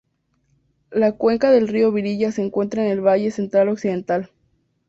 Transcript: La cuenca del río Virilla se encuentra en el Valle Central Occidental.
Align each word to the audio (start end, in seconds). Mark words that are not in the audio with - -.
La 0.89 1.11
cuenca 1.11 1.51
del 1.51 1.67
río 1.67 1.91
Virilla 1.91 2.31
se 2.31 2.43
encuentra 2.43 2.83
en 2.83 2.89
el 2.89 3.01
Valle 3.05 3.29
Central 3.29 3.69
Occidental. 3.69 4.31